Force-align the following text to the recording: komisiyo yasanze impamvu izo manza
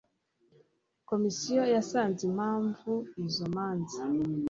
komisiyo 1.09 1.61
yasanze 1.75 2.21
impamvu 2.29 2.91
izo 3.25 3.45
manza 3.55 4.01